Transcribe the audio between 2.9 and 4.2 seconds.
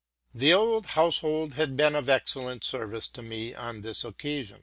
to me on this